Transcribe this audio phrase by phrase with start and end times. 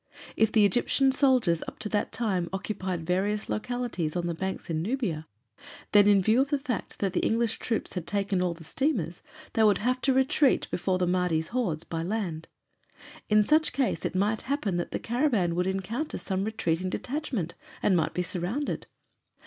[0.35, 4.81] If the Egyptian soldiers up to that time occupied various localities on the banks in
[4.81, 5.27] Nubia,
[5.91, 9.21] then in view of the fact that the English troops had taken all the steamers,
[9.53, 12.47] they would have to retreat before the Mahdi's hordes by land.
[13.29, 17.95] In such case it might happen that the caravan would encounter some retreating detachment and
[17.95, 18.87] might be surrounded.